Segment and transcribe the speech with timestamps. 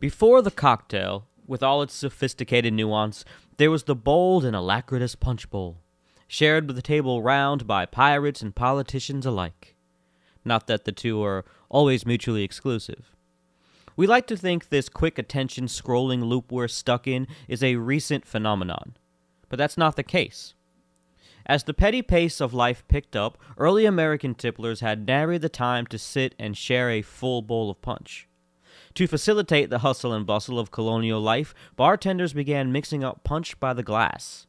[0.00, 3.22] Before the cocktail, with all its sophisticated nuance,
[3.58, 5.76] there was the bold and alacritous punch bowl,
[6.26, 9.76] shared with the table round by pirates and politicians alike.
[10.42, 13.14] Not that the two are always mutually exclusive.
[13.94, 18.24] We like to think this quick attention scrolling loop we're stuck in is a recent
[18.24, 18.96] phenomenon,
[19.50, 20.54] but that's not the case.
[21.44, 25.86] As the petty pace of life picked up, early American tipplers had nary the time
[25.88, 28.29] to sit and share a full bowl of punch.
[28.94, 33.72] To facilitate the hustle and bustle of colonial life, bartenders began mixing up punch by
[33.72, 34.46] the glass.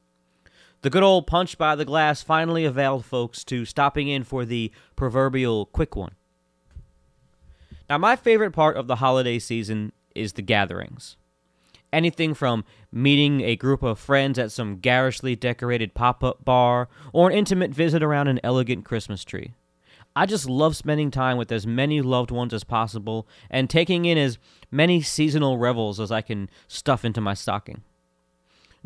[0.81, 4.71] The good old punch by the glass finally availed folks to stopping in for the
[4.95, 6.15] proverbial quick one.
[7.87, 11.17] Now, my favorite part of the holiday season is the gatherings.
[11.93, 17.29] Anything from meeting a group of friends at some garishly decorated pop up bar or
[17.29, 19.53] an intimate visit around an elegant Christmas tree.
[20.15, 24.17] I just love spending time with as many loved ones as possible and taking in
[24.17, 24.37] as
[24.69, 27.83] many seasonal revels as I can stuff into my stocking.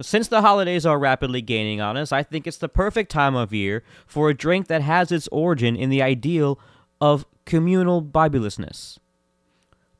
[0.01, 3.53] Since the holidays are rapidly gaining on us, I think it's the perfect time of
[3.53, 6.59] year for a drink that has its origin in the ideal
[6.99, 8.97] of communal bibulousness.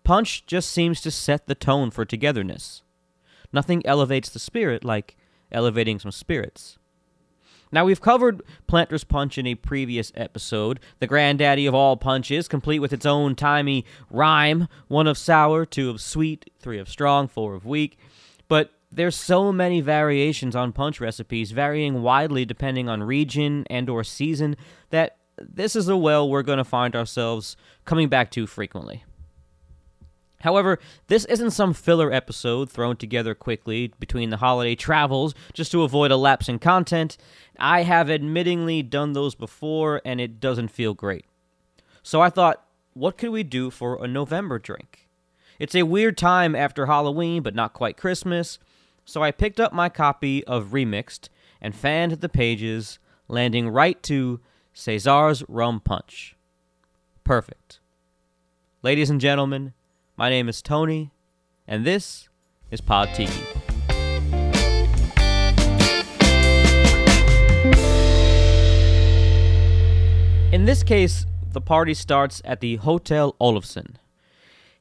[0.04, 2.84] Punch just seems to set the tone for togetherness.
[3.54, 5.16] Nothing elevates the spirit like
[5.52, 6.78] elevating some spirits.
[7.72, 12.80] Now, we've covered Planter's Punch in a previous episode, the granddaddy of all punches, complete
[12.80, 17.56] with its own timey rhyme one of sour, two of sweet, three of strong, four
[17.56, 17.98] of weak.
[18.48, 24.04] But there's so many variations on punch recipes, varying widely depending on region and or
[24.04, 24.56] season,
[24.92, 29.04] that this is a well we're going to find ourselves coming back to frequently.
[30.46, 35.82] However, this isn't some filler episode thrown together quickly between the holiday travels just to
[35.82, 37.18] avoid a lapse in content.
[37.58, 41.26] I have admittingly done those before and it doesn't feel great.
[42.04, 45.10] So I thought, what could we do for a November drink?
[45.58, 48.60] It's a weird time after Halloween, but not quite Christmas,
[49.04, 51.30] so I picked up my copy of Remixed
[51.60, 54.40] and fanned the pages, landing right to
[54.74, 56.36] Cesar's Rum Punch.
[57.24, 57.80] Perfect.
[58.84, 59.74] Ladies and gentlemen,
[60.18, 61.12] my name is Tony,
[61.68, 62.30] and this
[62.72, 63.34] is Pod Tiki.
[70.54, 73.96] In this case, the party starts at the Hotel Oloffson.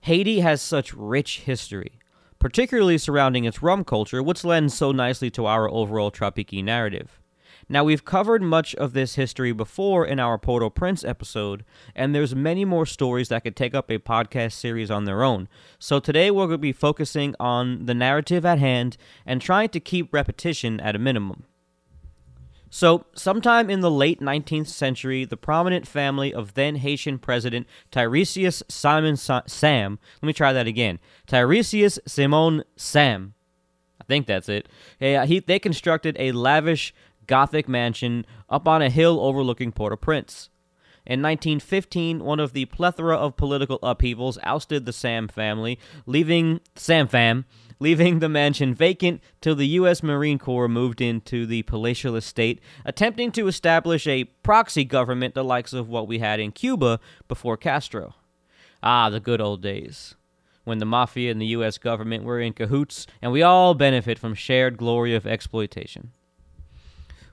[0.03, 1.99] Haiti has such rich history,
[2.39, 7.21] particularly surrounding its rum culture, which lends so nicely to our overall Tropiki narrative.
[7.69, 11.65] Now, we've covered much of this history before in our Port au Prince episode,
[11.95, 15.49] and there's many more stories that could take up a podcast series on their own.
[15.79, 19.81] So today we're going to be focusing on the narrative at hand and trying to
[19.81, 21.45] keep repetition at a minimum.
[22.69, 28.65] So, sometime in the late 19th century, the prominent family of then Haitian President Tiresias
[28.69, 30.99] Simon Sa- Sam, let me try that again,
[31.29, 33.35] Tiresias Simon Sam,
[34.01, 34.69] I think that's it.
[35.01, 36.93] Eh, he, they constructed a lavish
[37.27, 40.51] Gothic mansion up on a hill overlooking Port au Prince.
[41.07, 47.09] In 1915, one of the plethora of political upheavals ousted the Sam family, leaving Sam
[47.09, 47.45] fam,
[47.79, 50.03] leaving the mansion vacant till the U.S.
[50.03, 55.75] Marine Corps moved into the palatial estate, attempting to establish a proxy government the likes
[55.75, 56.99] of what we had in Cuba
[57.29, 58.15] before Castro.
[58.83, 60.15] Ah, the good old days.
[60.65, 61.77] When the mafia and the U.S.
[61.77, 66.13] government were in cahoots, and we all benefit from shared glory of exploitation.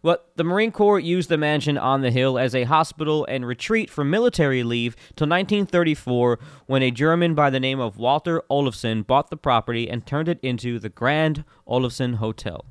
[0.04, 3.88] Well, the Marine Corps used the mansion on the hill as a hospital and retreat
[3.90, 9.30] for military leave till 1934 when a German by the name of Walter Oloffson bought
[9.30, 12.66] the property and turned it into the Grand Oloffson Hotel.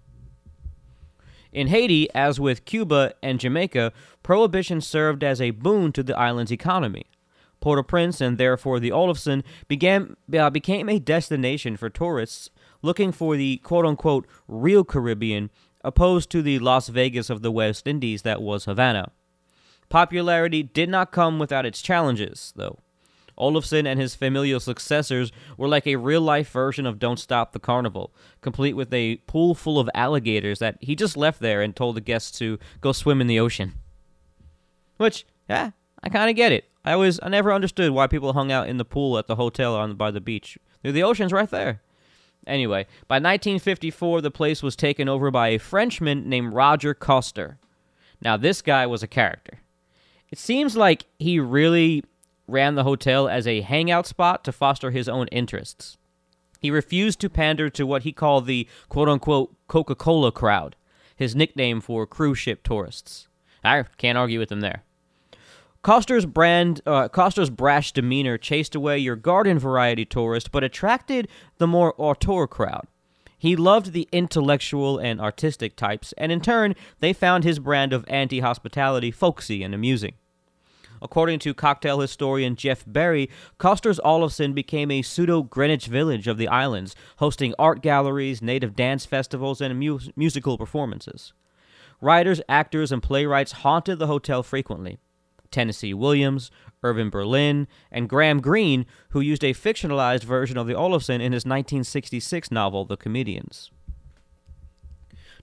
[1.53, 3.93] In Haiti, as with Cuba and Jamaica,
[4.25, 7.07] prohibition served as a boon to the island's economy.
[7.61, 12.51] Port-au-Prince and therefore the Oloffson began, uh, became a destination for tourists
[12.83, 15.51] looking for the quote-unquote real Caribbean
[15.83, 19.13] opposed to the Las Vegas of the West Indies that was Havana.
[19.89, 22.79] Popularity did not come without its challenges, though.
[23.39, 27.59] Oloffson and his familial successors were like a real life version of Don't Stop the
[27.59, 28.13] Carnival,
[28.43, 32.03] complete with a pool full of alligators that he just left there and told the
[32.03, 33.75] guests to go swim in the ocean.
[34.99, 35.71] Which, yeah,
[36.03, 36.67] I kind of get it.
[36.85, 39.75] I always, I never understood why people hung out in the pool at the hotel
[39.75, 40.59] on by the beach.
[40.83, 41.81] The ocean's right there.
[42.47, 47.59] Anyway, by 1954, the place was taken over by a Frenchman named Roger Coster.
[48.23, 49.61] Now, this guy was a character.
[50.31, 52.05] It seems like he really
[52.47, 55.97] ran the hotel as a hangout spot to foster his own interests.
[56.61, 60.77] He refused to pander to what he called the quote unquote Coca Cola crowd,
[61.17, 63.29] his nickname for cruise ship tourists.
[63.65, 64.85] I can't argue with him there.
[65.83, 71.67] Coster's brand, uh, Coster's brash demeanor chased away your garden variety tourist, but attracted the
[71.67, 72.87] more auteur crowd.
[73.39, 78.05] He loved the intellectual and artistic types, and in turn, they found his brand of
[78.09, 80.13] anti hospitality folksy and amusing.
[81.01, 86.49] According to cocktail historian Jeff Berry, Coster's Oloffson became a pseudo Greenwich Village of the
[86.49, 91.33] islands, hosting art galleries, native dance festivals, and mu- musical performances.
[92.03, 94.99] Writers, actors, and playwrights haunted the hotel frequently.
[95.51, 96.51] Tennessee Williams,
[96.83, 101.45] Irving Berlin, and Graham Greene, who used a fictionalized version of the Oloffson in his
[101.45, 103.71] 1966 novel, The Comedians.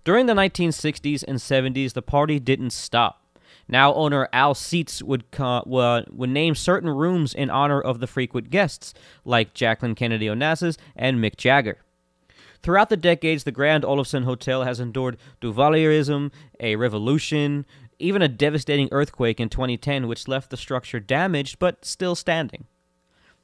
[0.03, 3.23] During the 1960s and 70s, the party didn't stop.
[3.67, 8.93] Now owner Al Seitz would, would name certain rooms in honor of the frequent guests,
[9.25, 11.79] like Jacqueline Kennedy Onassis and Mick Jagger.
[12.63, 17.65] Throughout the decades, the Grand Oloffson Hotel has endured Duvalierism, a revolution,
[17.99, 22.65] even a devastating earthquake in 2010, which left the structure damaged but still standing.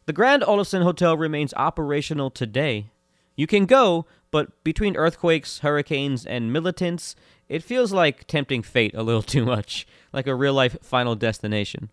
[0.05, 2.91] The Grand Oloffson Hotel remains operational today.
[3.35, 7.15] You can go, but between earthquakes, hurricanes, and militants,
[7.47, 11.89] it feels like tempting fate a little too much, like a real life final destination.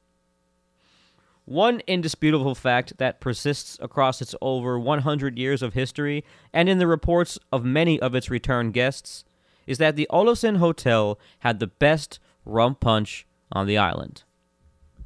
[1.44, 6.86] One indisputable fact that persists across its over 100 years of history and in the
[6.86, 9.24] reports of many of its return guests
[9.66, 14.22] is that the Oloffson Hotel had the best rum punch on the island.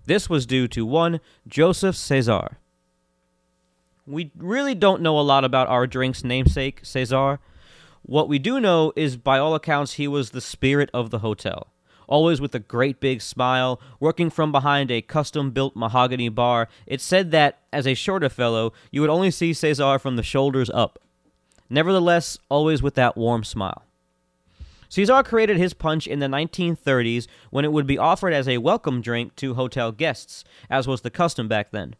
[0.06, 2.58] This was due to one Joseph Cesar.
[4.06, 7.38] We really don't know a lot about our drink's namesake, Cesar.
[8.02, 11.68] What we do know is, by all accounts, he was the spirit of the hotel.
[12.06, 17.02] Always with a great big smile, working from behind a custom built mahogany bar, it's
[17.02, 20.98] said that, as a shorter fellow, you would only see Cesar from the shoulders up.
[21.70, 23.84] Nevertheless, always with that warm smile.
[24.88, 29.00] Cesar created his punch in the 1930s when it would be offered as a welcome
[29.00, 31.96] drink to hotel guests, as was the custom back then.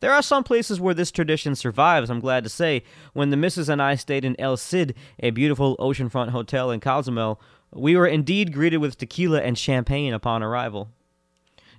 [0.00, 2.82] There are some places where this tradition survives, I'm glad to say.
[3.12, 7.40] When the missus and I stayed in El Cid, a beautiful oceanfront hotel in Cozumel,
[7.72, 10.90] we were indeed greeted with tequila and champagne upon arrival.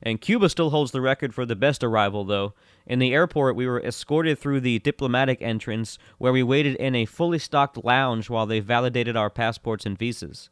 [0.01, 2.53] And Cuba still holds the record for the best arrival, though.
[2.86, 7.06] In the airport, we were escorted through the diplomatic entrance, where we waited in a
[7.06, 10.50] fully stocked lounge while they validated our passports and visas.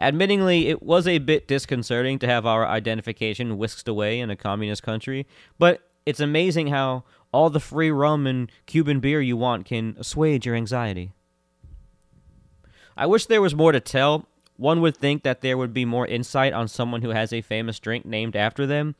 [0.00, 4.82] Admittingly, it was a bit disconcerting to have our identification whisked away in a communist
[4.82, 5.26] country,
[5.58, 10.44] but it's amazing how all the free rum and Cuban beer you want can assuage
[10.44, 11.12] your anxiety.
[12.96, 14.28] I wish there was more to tell.
[14.56, 17.78] One would think that there would be more insight on someone who has a famous
[17.78, 18.94] drink named after them,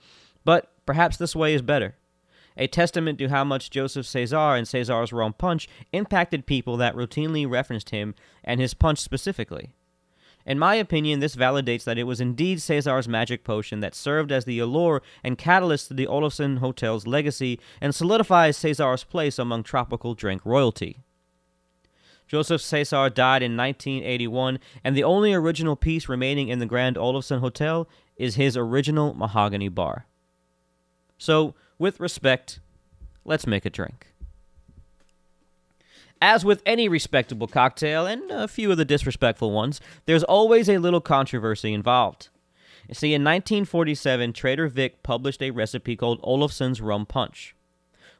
[0.44, 1.96] but perhaps this way is better.
[2.56, 7.48] A testament to how much Joseph Cesar and Cesar's rum punch impacted people that routinely
[7.48, 9.72] referenced him and his punch specifically.
[10.46, 14.44] In my opinion, this validates that it was indeed Cesar's magic potion that served as
[14.44, 20.14] the allure and catalyst to the Oloffson Hotel's legacy and solidifies Cesar's place among tropical
[20.14, 21.02] drink royalty.
[22.26, 27.40] Joseph Cesar died in 1981, and the only original piece remaining in the Grand Oloffson
[27.40, 30.06] Hotel is his original mahogany bar.
[31.18, 32.60] So, with respect,
[33.24, 34.08] let's make a drink.
[36.20, 40.78] As with any respectable cocktail, and a few of the disrespectful ones, there's always a
[40.78, 42.30] little controversy involved.
[42.88, 47.55] You see, in 1947, Trader Vic published a recipe called Oloffson's Rum Punch.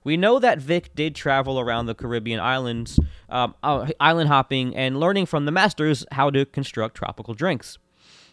[0.07, 5.01] We know that Vic did travel around the Caribbean islands, um, uh, island hopping, and
[5.01, 7.79] learning from the masters how to construct tropical drinks.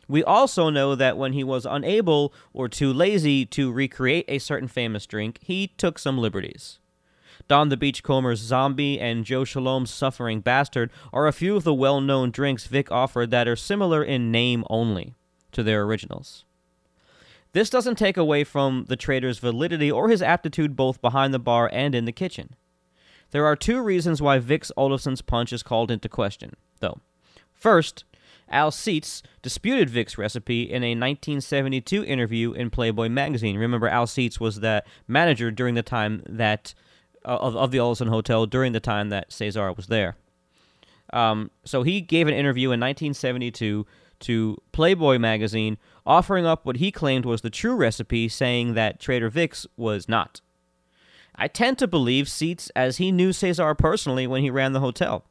[0.08, 4.68] We also know that when he was unable or too lazy to recreate a certain
[4.68, 6.78] famous drink, he took some liberties.
[7.48, 12.00] Don the Beachcomber's Zombie and Joe Scialom's Suffering Bastard are a few of the well
[12.00, 15.16] known drinks Vic offered that are similar in name only
[15.52, 16.46] to their originals.
[17.54, 21.70] This doesn't take away from the trader's validity or his aptitude both behind the bar
[21.72, 22.56] and in the kitchen.
[23.32, 27.00] There are two reasons why Vic's Oloffson's punch is called into question, though.
[27.52, 28.04] First,
[28.50, 33.58] Al Seitz disputed Vic's recipe in a 1972 interview in Playboy magazine.
[33.58, 36.74] Remember, Al Seitz was the manager during the time that
[37.26, 40.16] uh, of, of the Oloffson Hotel during the time that Cesar was there.
[41.12, 43.86] Um, so he gave an interview in 1972
[44.22, 49.30] to Playboy magazine, offering up what he claimed was the true recipe, saying that Trader
[49.30, 50.42] Vic's was not.
[51.36, 55.26] I tend to believe Seitz as he knew Cesar personally when he ran the hotel.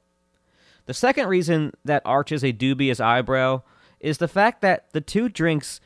[0.87, 3.63] The second reason that arches a dubious eyebrow
[4.01, 5.81] is the fact that the two drinks,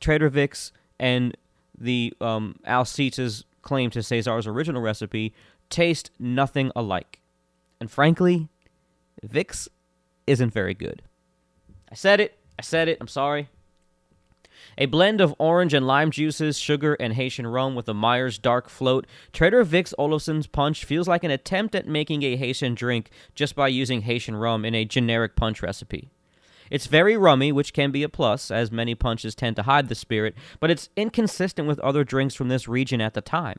[0.00, 0.70] Trader Vic's
[1.00, 1.36] and
[1.78, 5.32] the um, Al Seitz's claim to Cesar's original recipe,
[5.70, 7.20] taste nothing alike.
[7.80, 8.48] And frankly,
[9.22, 9.68] Vic's
[10.26, 11.02] isn't very good.
[11.90, 12.38] I said it.
[12.58, 12.98] I said it.
[13.00, 13.48] I'm sorry.
[14.76, 18.68] A blend of orange and lime juices, sugar, and Haitian rum with a Myers dark
[18.68, 23.54] float, Trader Vic's Oloffson's Punch feels like an attempt at making a Haitian drink just
[23.54, 26.10] by using Haitian rum in a generic punch recipe.
[26.70, 29.94] It's very rummy, which can be a plus, as many punches tend to hide the
[29.94, 33.58] spirit, but it's inconsistent with other drinks from this region at the time.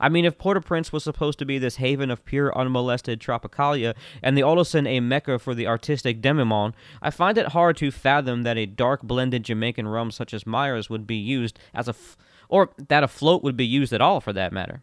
[0.00, 4.36] I mean, if Port-au-Prince was supposed to be this haven of pure, unmolested tropicalia, and
[4.36, 8.56] the Oloffson a mecca for the artistic demi-monde, I find it hard to fathom that
[8.56, 12.16] a dark blended Jamaican rum such as Myers would be used as a, f-
[12.48, 14.82] or that a float would be used at all, for that matter.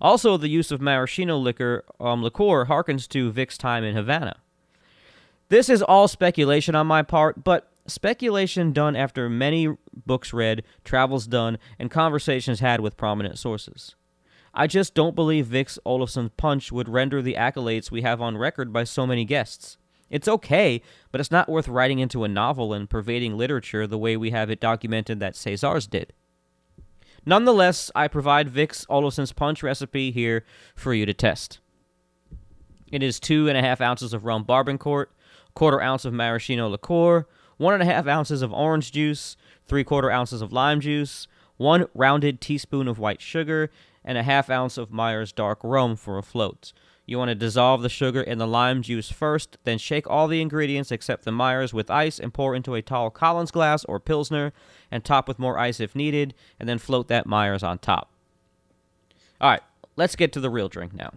[0.00, 4.36] Also, the use of maraschino liquor um, liqueur harkens to Vic's time in Havana.
[5.50, 11.26] This is all speculation on my part, but speculation done after many books read, travels
[11.26, 13.94] done, and conversations had with prominent sources.
[14.54, 18.72] I just don't believe Vic's Oloffson's punch would render the accolades we have on record
[18.72, 19.78] by so many guests.
[20.10, 24.14] It's okay, but it's not worth writing into a novel and pervading literature the way
[24.16, 26.12] we have it documented that Cesar's did.
[27.24, 30.44] Nonetheless, I provide Vic's Oloffson's punch recipe here
[30.74, 31.60] for you to test.
[32.90, 35.06] It is two and a half ounces of rum Barbancourt,
[35.54, 40.10] quarter ounce of maraschino liqueur, one and a half ounces of orange juice, three quarter
[40.10, 43.70] ounces of lime juice, one rounded teaspoon of white sugar,
[44.04, 46.72] and a half ounce of Myers dark rum for a float.
[47.04, 50.40] You want to dissolve the sugar in the lime juice first, then shake all the
[50.40, 54.52] ingredients except the Myers with ice and pour into a tall Collins glass or Pilsner,
[54.90, 58.12] and top with more ice if needed, and then float that Myers on top.
[59.40, 59.62] Alright,
[59.96, 61.12] let's get to the real drink now.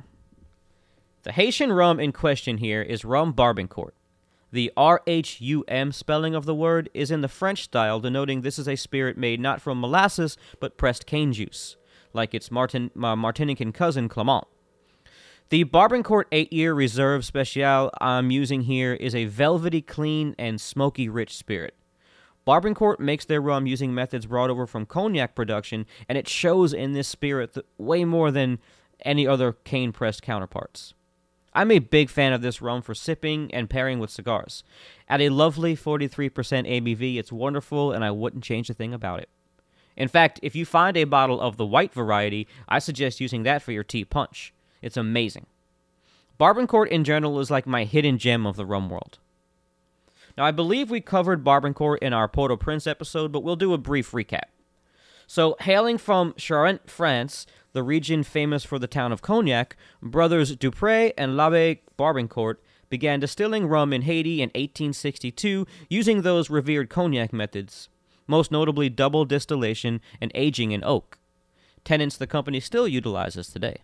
[1.24, 3.92] The Haitian rum in question here is rum Barbancourt.
[4.52, 8.76] The RHUM spelling of the word is in the French style, denoting this is a
[8.76, 11.78] spirit made not from molasses but pressed cane juice,
[12.16, 14.46] like its Martin, uh, Martinican cousin Clement.
[15.50, 21.08] The Barbancourt 8 year Reserve Special I'm using here is a velvety, clean, and smoky
[21.08, 21.76] rich spirit.
[22.48, 26.94] Barbancourt makes their rum using methods brought over from cognac production, and it shows in
[26.94, 28.60] this spirit th- way more than
[29.04, 30.94] any other cane pressed counterparts.
[31.54, 34.64] I'm a big fan of this rum for sipping and pairing with cigars.
[35.08, 39.30] At a lovely 43% ABV, it's wonderful and I wouldn't change a thing about it.
[39.98, 43.62] In fact, if you find a bottle of the white variety, I suggest using that
[43.62, 44.54] for your tea punch.
[44.82, 45.46] It's amazing.
[46.40, 49.20] Barbancourt in general is like my hidden gem of the rum world.
[50.38, 54.12] Now, I believe we covered Barbancourt in our Port-au-Prince episode, but we'll do a brief
[54.12, 54.50] recap.
[55.28, 61.14] So, hailing from Charente, France, the region famous for the town of Cognac, brothers Dupre
[61.18, 62.56] and l'Abbe Barbancourt
[62.90, 67.90] began distilling rum in Haiti in 1862 using those revered cognac methods,
[68.28, 71.18] most notably double distillation and aging in oak,
[71.84, 73.78] tenets the company still utilizes today.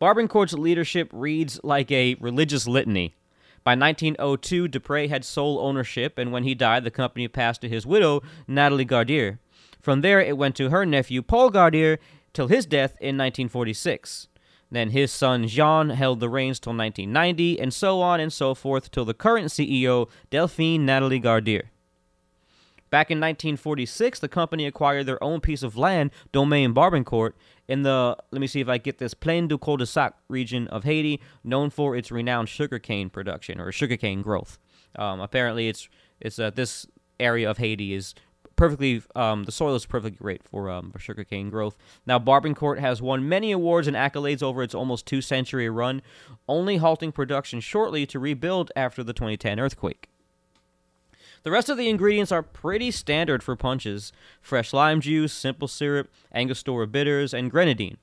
[0.00, 3.14] Barbancourt's leadership reads like a religious litany.
[3.64, 7.86] By 1902, Dupre had sole ownership, and when he died, the company passed to his
[7.86, 9.38] widow, Natalie Gardère.
[9.80, 11.98] From there, it went to her nephew Paul Gardère
[12.32, 14.28] till his death in 1946.
[14.70, 18.90] Then his son Jean held the reins till 1990, and so on and so forth
[18.90, 21.68] till the current CEO, Delphine Natalie Gardère.
[22.90, 27.32] Back in 1946, the company acquired their own piece of land, Domaine Barbancourt,
[27.68, 30.68] in the, let me see if I get this, Plaine du Cul de Sac region
[30.68, 34.58] of Haiti, known for its renowned sugarcane production or sugarcane growth.
[34.96, 35.88] Um, apparently, it's
[36.20, 36.86] it's uh, this
[37.20, 38.14] area of Haiti is
[38.56, 41.76] perfectly um, the soil is perfectly great for um, for sugarcane growth.
[42.06, 46.02] Now Barbancourt has won many awards and accolades over its almost two century run,
[46.48, 50.08] only halting production shortly to rebuild after the 2010 earthquake.
[51.46, 56.10] The rest of the ingredients are pretty standard for punches: fresh lime juice, simple syrup,
[56.34, 57.98] Angostura bitters, and grenadine.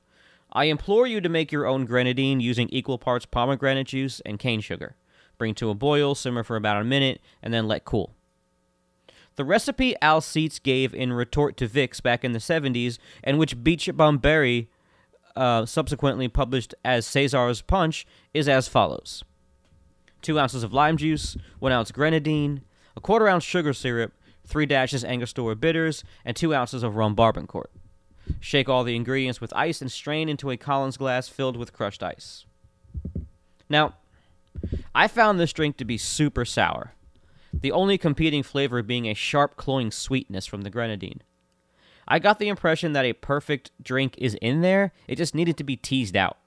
[0.54, 4.62] I implore you to make your own grenadine using equal parts pomegranate juice and cane
[4.62, 4.96] sugar.
[5.38, 8.16] Bring to a boil, simmer for about a minute, and then let cool.
[9.36, 13.58] The recipe Al Seitz gave in retort to Vicks back in the 70s, and which
[13.58, 14.70] Beachbum Berry
[15.36, 19.26] uh, subsequently published as Cesar's Punch, is as follows
[20.22, 22.62] 2 ounces of lime juice, 1 ounce grenadine,
[22.96, 24.14] a quarter ounce sugar syrup,
[24.46, 27.72] 3 dashes Angostura bitters, and 2 ounces of rum Barbancourt.
[28.40, 32.04] Shake all the ingredients with ice and strain into a Collins glass filled with crushed
[32.04, 32.46] ice.
[33.70, 33.96] Now,
[34.94, 36.94] I found this drink to be super sour
[37.54, 41.22] the only competing flavor being a sharp, cloying sweetness from the grenadine.
[42.08, 45.64] I got the impression that a perfect drink is in there, it just needed to
[45.64, 46.38] be teased out.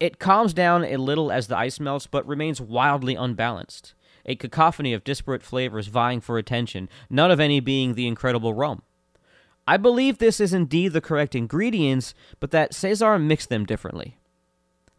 [0.00, 3.94] It calms down a little as the ice melts, but remains wildly unbalanced.
[4.26, 8.82] A cacophony of disparate flavors vying for attention, none of any being the incredible rum.
[9.66, 14.16] I believe this is indeed the correct ingredients, but that Cesar mixed them differently.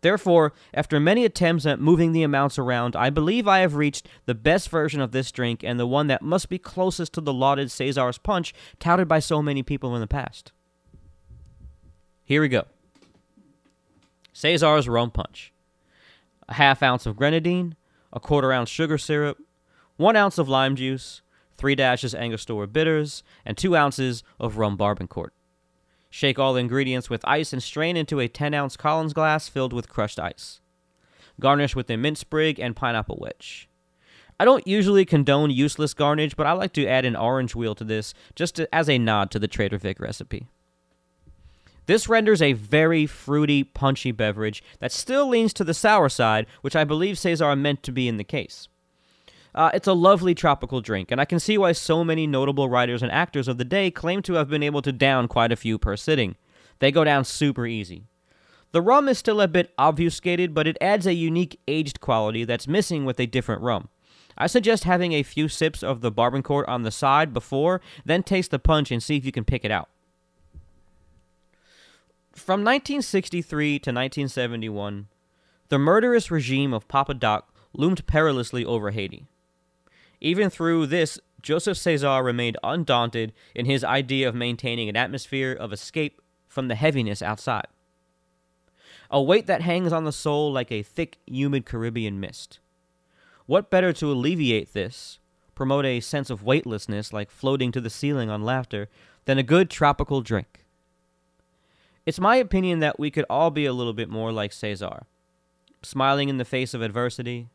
[0.01, 4.35] Therefore, after many attempts at moving the amounts around, I believe I have reached the
[4.35, 7.71] best version of this drink and the one that must be closest to the lauded
[7.71, 10.51] Cesar's Punch touted by so many people in the past.
[12.25, 12.65] Here we go
[14.33, 15.53] Cesar's Rum Punch.
[16.49, 17.75] A half ounce of grenadine,
[18.13, 19.39] a quarter ounce sugar syrup,
[19.97, 21.21] one ounce of lime juice,
[21.57, 25.31] three dashes Angostura bitters, and two ounces of rum barbancourt.
[26.09, 29.89] Shake all ingredients with ice and strain into a 10 ounce Collins glass filled with
[29.89, 30.61] crushed ice.
[31.39, 33.67] Garnish with a mint sprig and pineapple wedge.
[34.39, 37.83] I don't usually condone useless garnish, but I like to add an orange wheel to
[37.83, 40.47] this just to, as a nod to the Trader Vic recipe.
[41.85, 46.75] This renders a very fruity, punchy beverage that still leans to the sour side, which
[46.75, 48.67] I believe Cesar meant to be in the case.
[49.55, 53.03] Uh, it's a lovely tropical drink, and I can see why so many notable writers
[53.03, 55.77] and actors of the day claim to have been able to down quite a few
[55.77, 56.35] per sitting.
[56.79, 58.05] They go down super easy.
[58.71, 62.67] The rum is still a bit obfuscated, but it adds a unique aged quality that's
[62.67, 63.89] missing with a different rum.
[64.35, 68.49] I suggest having a few sips of the Barbancourt on the side before, then taste
[68.49, 69.89] the punch and see if you can pick it out.
[72.35, 75.07] From 1963 to 1971,
[75.69, 79.27] the murderous regime of Papa Doc loomed perilously over Haiti.
[80.19, 85.71] Even through this, Joseph Cesar remained undaunted in his idea of maintaining an atmosphere of
[85.71, 87.67] escape from the heaviness outside.
[89.11, 92.59] A weight that hangs on the soul like a thick, humid Caribbean mist.
[93.45, 95.19] What better to alleviate this,
[95.53, 98.89] promote a sense of weightlessness like floating to the ceiling on laughter,
[99.25, 100.62] than a good tropical drink?
[102.05, 105.05] It's my opinion that we could all be a little bit more like Cesar,
[105.81, 107.49] smiling in the face of adversity,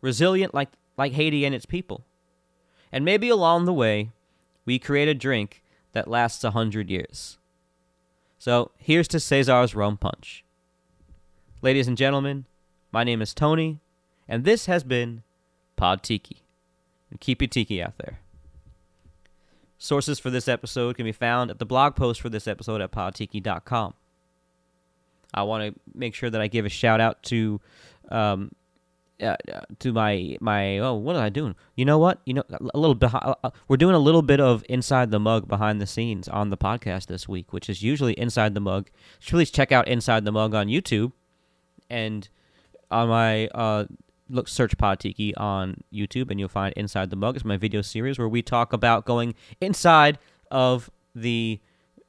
[0.00, 2.04] resilient like, like Haiti and its people,
[2.92, 4.10] and maybe along the way,
[4.64, 7.38] we create a drink that lasts a hundred years.
[8.38, 10.44] So here's to Cesar's Rum Punch.
[11.62, 12.46] Ladies and gentlemen,
[12.90, 13.80] my name is Tony,
[14.26, 15.22] and this has been
[15.76, 16.42] Pod Tiki.
[17.10, 18.20] And keep your tiki out there.
[19.82, 22.92] Sources for this episode can be found at the blog post for this episode at
[22.92, 23.94] podtiki.com.
[25.32, 27.62] I want to make sure that I give a shout out to
[28.10, 28.52] um,
[29.22, 29.36] uh,
[29.78, 31.54] to my my oh what am I doing?
[31.76, 32.20] You know what?
[32.26, 33.14] You know a little bit.
[33.14, 36.50] Uh, uh, we're doing a little bit of inside the mug behind the scenes on
[36.50, 38.90] the podcast this week, which is usually inside the mug.
[39.26, 41.12] Please check out inside the mug on YouTube,
[41.88, 42.28] and
[42.90, 43.86] on my uh
[44.30, 47.36] look search Pod Tiki on YouTube, and you'll find inside the mug.
[47.36, 50.18] It's my video series where we talk about going inside
[50.50, 51.60] of the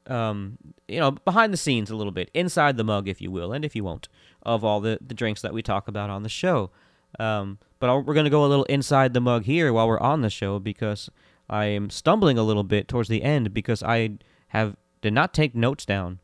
[0.07, 0.57] um,
[0.87, 3.63] you know, behind the scenes a little bit, inside the mug, if you will, and
[3.63, 4.09] if you won't,
[4.43, 6.71] of all the, the drinks that we talk about on the show.
[7.19, 10.21] Um, but we're going to go a little inside the mug here while we're on
[10.21, 11.09] the show because
[11.49, 14.17] I am stumbling a little bit towards the end because I
[14.49, 16.19] have did not take notes down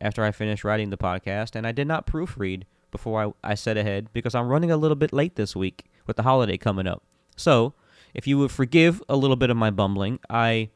[0.00, 3.76] after I finished writing the podcast, and I did not proofread before I, I said
[3.76, 7.02] ahead because I'm running a little bit late this week with the holiday coming up.
[7.36, 7.74] So,
[8.14, 10.70] if you would forgive a little bit of my bumbling, I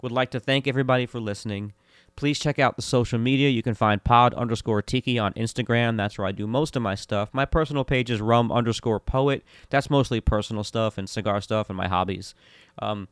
[0.00, 1.72] would like to thank everybody for listening.
[2.14, 3.48] Please check out the social media.
[3.48, 5.96] You can find pod underscore tiki on Instagram.
[5.96, 7.30] That's where I do most of my stuff.
[7.32, 9.42] My personal page is rum underscore poet.
[9.70, 12.36] That's mostly personal stuff and cigar stuff and my hobbies.
[12.78, 13.08] Um,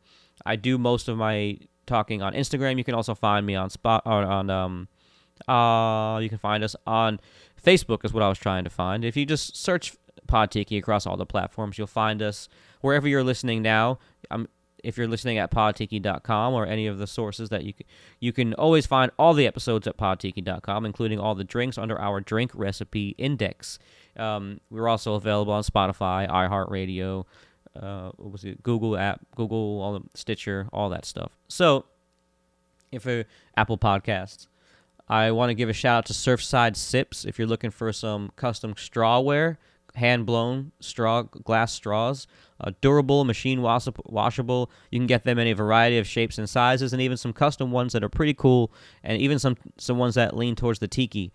[0.46, 2.78] I do most of my talking on Instagram.
[2.78, 4.88] You can also find me on spot on, on um
[5.48, 7.18] uh you can find us on
[7.64, 9.04] Facebook is what I was trying to find.
[9.04, 9.96] If you just search
[10.26, 12.48] Pod Tiki across all the platforms, you'll find us
[12.80, 13.98] wherever you're listening now.
[14.30, 14.48] I'm
[14.82, 17.86] if you're listening at podtiki.com or any of the sources that you can,
[18.20, 22.20] you can always find all the episodes at podtiki.com, including all the drinks under our
[22.20, 23.78] drink recipe index.
[24.16, 27.24] Um, we're also available on Spotify, iHeartRadio,
[27.80, 31.32] uh, what was it, Google app, Google, all the Stitcher, all that stuff.
[31.48, 31.86] So,
[32.90, 33.24] if a
[33.56, 34.48] Apple Podcasts,
[35.12, 37.26] I want to give a shout out to Surfside Sips.
[37.26, 39.58] If you're looking for some custom strawware,
[39.94, 42.26] hand blown straw glass straws
[42.62, 46.94] uh, durable machine washable you can get them in a variety of shapes and sizes
[46.94, 48.72] and even some custom ones that are pretty cool
[49.04, 51.30] and even some some ones that lean towards the tiki.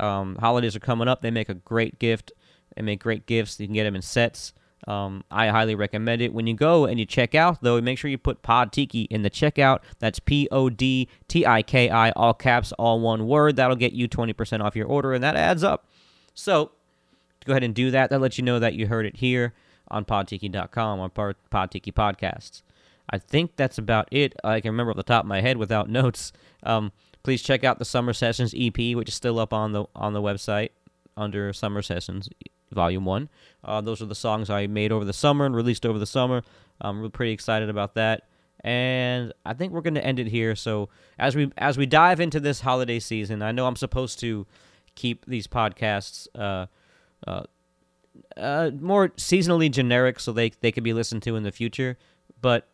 [0.00, 1.20] Um, holidays are coming up.
[1.20, 2.32] They make a great gift.
[2.76, 3.60] They make great gifts.
[3.60, 4.54] You can get them in sets
[4.88, 6.32] um, I highly recommend it.
[6.32, 9.20] When you go and you check out, though, make sure you put Pod Tiki in
[9.22, 9.80] the checkout.
[9.98, 13.56] That's P O D T I K I, all caps, all one word.
[13.56, 15.86] That'll get you 20% off your order, and that adds up.
[16.32, 16.72] So,
[17.44, 18.08] go ahead and do that.
[18.08, 19.52] That lets you know that you heard it here
[19.88, 22.62] on podtiki.com on Podtiki Podcasts.
[23.10, 24.34] I think that's about it.
[24.42, 26.32] I can remember off the top of my head without notes.
[26.62, 30.14] Um, please check out the Summer Sessions EP, which is still up on the on
[30.14, 30.70] the website
[31.14, 32.30] under Summer Sessions
[32.70, 33.28] Volume One.
[33.64, 36.42] Uh, those are the songs I made over the summer and released over the summer.
[36.80, 38.28] I'm pretty excited about that,
[38.60, 40.54] and I think we're going to end it here.
[40.54, 44.46] So as we as we dive into this holiday season, I know I'm supposed to
[44.94, 46.28] keep these podcasts.
[46.34, 46.66] Uh,
[47.26, 47.42] uh,
[48.36, 51.96] uh, more seasonally generic, so they they could be listened to in the future.
[52.40, 52.68] But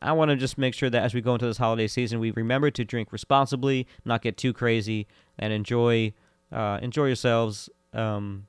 [0.00, 2.30] I want to just make sure that as we go into this holiday season, we
[2.32, 5.06] remember to drink responsibly, not get too crazy,
[5.38, 6.12] and enjoy
[6.50, 7.68] uh, enjoy yourselves.
[7.92, 8.46] Um,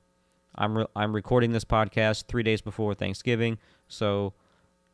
[0.56, 4.34] I'm re- I'm recording this podcast three days before Thanksgiving, so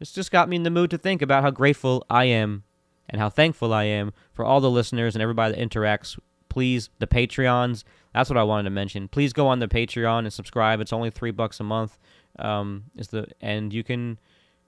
[0.01, 2.65] it's just got me in the mood to think about how grateful I am
[3.09, 6.19] and how thankful I am for all the listeners and everybody that interacts.
[6.49, 7.85] Please, the Patreons.
[8.15, 9.09] That's what I wanted to mention.
[9.09, 10.81] Please go on the Patreon and subscribe.
[10.81, 11.99] It's only three bucks a month.
[12.39, 14.19] Um, is the and you can,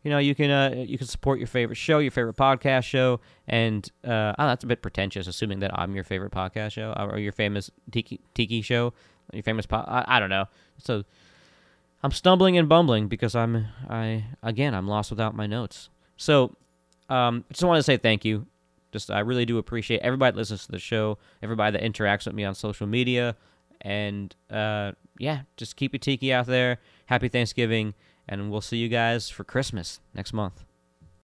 [0.04, 3.20] you know, you can uh, you can support your favorite show, your favorite podcast show,
[3.48, 7.18] and uh, oh, that's a bit pretentious, assuming that I'm your favorite podcast show or
[7.18, 8.92] your famous tiki tiki show,
[9.32, 10.46] your famous po- I, I don't know.
[10.78, 11.04] So
[12.02, 15.88] I'm stumbling and bumbling because I'm I again I'm lost without my notes.
[16.16, 16.56] So
[17.08, 18.46] um, I just want to say thank you.
[18.92, 22.34] Just I really do appreciate everybody that listens to the show, everybody that interacts with
[22.34, 23.36] me on social media,
[23.80, 26.78] and uh, yeah, just keep your tiki out there.
[27.06, 27.94] Happy Thanksgiving,
[28.28, 30.64] and we'll see you guys for Christmas next month.